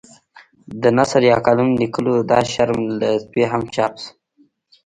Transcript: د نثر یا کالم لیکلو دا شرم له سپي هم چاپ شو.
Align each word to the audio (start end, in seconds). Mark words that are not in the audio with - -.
د 0.81 0.83
نثر 0.97 1.21
یا 1.31 1.37
کالم 1.45 1.69
لیکلو 1.81 2.13
دا 2.31 2.39
شرم 2.51 2.79
له 2.99 3.09
سپي 3.23 3.43
هم 3.51 3.61
چاپ 3.75 3.93
شو. 4.01 4.11